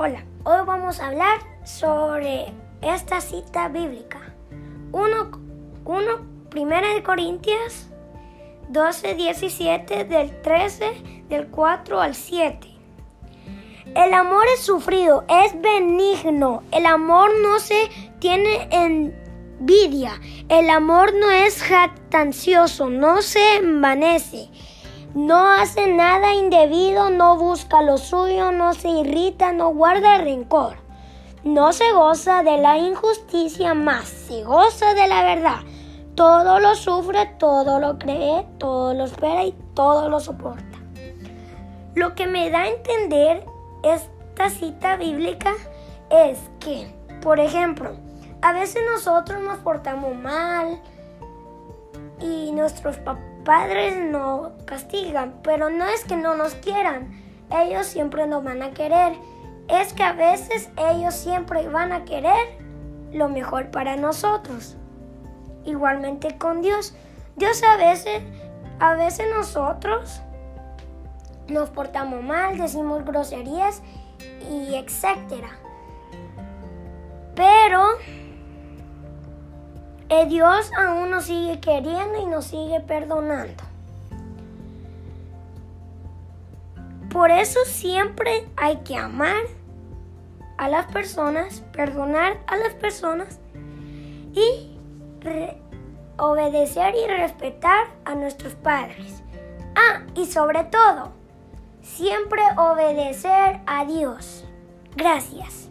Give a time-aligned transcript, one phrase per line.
[0.00, 4.32] Hola, hoy vamos a hablar sobre esta cita bíblica.
[4.92, 5.30] 1,
[5.84, 6.06] 1
[6.50, 7.90] Primera de Corintias
[8.68, 12.68] 12, 17, del 13, del 4 al 7.
[13.96, 16.62] El amor es sufrido, es benigno.
[16.70, 17.90] El amor no se
[18.20, 20.20] tiene envidia.
[20.48, 24.48] El amor no es jactancioso, no se envanece.
[25.18, 30.76] No hace nada indebido, no busca lo suyo, no se irrita, no guarda rencor.
[31.42, 35.56] No se goza de la injusticia, más se goza de la verdad.
[36.14, 40.78] Todo lo sufre, todo lo cree, todo lo espera y todo lo soporta.
[41.96, 43.44] Lo que me da a entender
[43.82, 45.52] esta cita bíblica
[46.10, 47.90] es que, por ejemplo,
[48.40, 50.80] a veces nosotros nos portamos mal
[52.20, 52.98] y nuestros
[53.44, 57.10] padres nos castigan, pero no es que no nos quieran,
[57.50, 59.14] ellos siempre nos van a querer.
[59.68, 62.58] Es que a veces ellos siempre van a querer
[63.12, 64.76] lo mejor para nosotros.
[65.64, 66.94] Igualmente con Dios.
[67.36, 68.22] Dios a veces,
[68.80, 70.22] a veces nosotros
[71.48, 73.82] nos portamos mal, decimos groserías
[74.50, 75.50] y etcétera.
[77.34, 77.84] Pero
[80.28, 83.64] Dios aún nos sigue queriendo y nos sigue perdonando.
[87.10, 89.42] Por eso siempre hay que amar
[90.58, 93.38] a las personas, perdonar a las personas
[94.34, 94.76] y
[96.18, 99.22] obedecer y respetar a nuestros padres.
[99.74, 101.12] Ah, y sobre todo,
[101.82, 104.44] siempre obedecer a Dios.
[104.96, 105.68] Gracias.